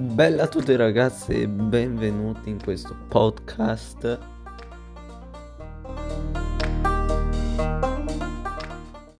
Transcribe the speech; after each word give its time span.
Bella 0.00 0.44
a 0.44 0.48
tutti 0.48 0.74
ragazzi 0.76 1.42
e 1.42 1.46
benvenuti 1.46 2.48
in 2.48 2.58
questo 2.62 2.96
podcast. 3.08 4.18